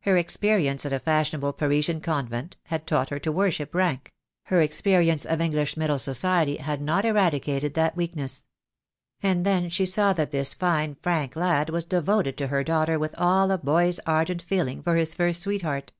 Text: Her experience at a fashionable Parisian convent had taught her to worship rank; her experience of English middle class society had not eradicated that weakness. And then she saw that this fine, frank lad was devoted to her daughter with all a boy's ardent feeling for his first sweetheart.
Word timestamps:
Her 0.00 0.16
experience 0.16 0.84
at 0.86 0.92
a 0.92 0.98
fashionable 0.98 1.52
Parisian 1.52 2.00
convent 2.00 2.56
had 2.64 2.84
taught 2.84 3.10
her 3.10 3.20
to 3.20 3.30
worship 3.30 3.76
rank; 3.76 4.12
her 4.46 4.60
experience 4.60 5.24
of 5.24 5.40
English 5.40 5.76
middle 5.76 5.98
class 5.98 6.02
society 6.02 6.56
had 6.56 6.82
not 6.82 7.04
eradicated 7.04 7.74
that 7.74 7.96
weakness. 7.96 8.46
And 9.22 9.46
then 9.46 9.68
she 9.68 9.86
saw 9.86 10.12
that 10.14 10.32
this 10.32 10.52
fine, 10.52 10.96
frank 11.00 11.36
lad 11.36 11.70
was 11.70 11.84
devoted 11.84 12.36
to 12.38 12.48
her 12.48 12.64
daughter 12.64 12.98
with 12.98 13.14
all 13.18 13.52
a 13.52 13.58
boy's 13.58 14.00
ardent 14.04 14.42
feeling 14.42 14.82
for 14.82 14.96
his 14.96 15.14
first 15.14 15.42
sweetheart. 15.44 15.92